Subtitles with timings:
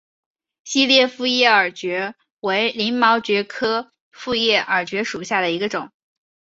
[0.63, 5.91] 细裂复叶耳蕨为鳞毛蕨科复叶耳蕨属下的一个种。